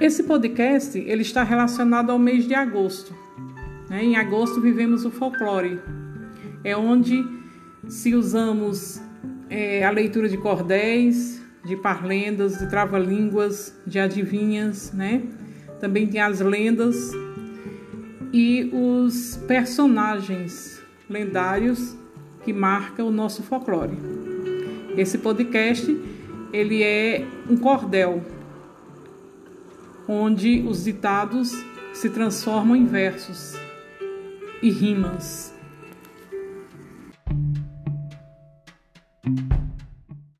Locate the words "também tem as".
15.78-16.40